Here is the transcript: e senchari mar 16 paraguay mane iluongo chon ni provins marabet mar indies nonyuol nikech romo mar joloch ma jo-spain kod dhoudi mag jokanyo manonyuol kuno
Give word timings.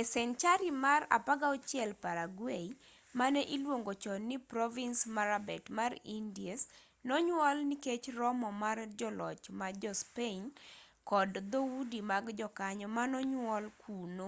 e 0.00 0.02
senchari 0.12 0.70
mar 0.84 1.00
16 1.08 1.92
paraguay 2.04 2.66
mane 3.18 3.40
iluongo 3.54 3.92
chon 4.02 4.20
ni 4.30 4.36
provins 4.50 4.98
marabet 5.16 5.64
mar 5.78 5.92
indies 6.18 6.60
nonyuol 7.08 7.58
nikech 7.70 8.06
romo 8.20 8.48
mar 8.62 8.78
joloch 8.98 9.44
ma 9.58 9.68
jo-spain 9.80 10.42
kod 11.10 11.30
dhoudi 11.52 12.00
mag 12.10 12.24
jokanyo 12.38 12.86
manonyuol 12.96 13.64
kuno 13.82 14.26